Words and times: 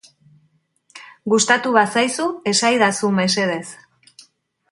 Gustatu 1.33 1.73
bazaizu, 1.75 2.25
esaidazu 2.53 3.13
mesedez. 3.21 3.63